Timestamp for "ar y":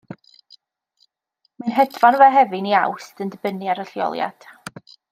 3.75-3.89